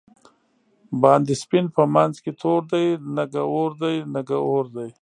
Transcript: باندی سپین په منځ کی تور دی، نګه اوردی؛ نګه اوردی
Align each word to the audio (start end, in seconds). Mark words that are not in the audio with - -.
باندی 1.01 1.35
سپین 1.43 1.65
په 1.75 1.83
منځ 1.95 2.15
کی 2.23 2.31
تور 2.41 2.61
دی، 2.71 2.85
نګه 3.17 3.41
اوردی؛ 3.53 3.95
نګه 4.13 4.37
اوردی 4.47 4.89